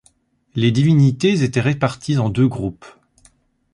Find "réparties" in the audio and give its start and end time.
1.61-2.17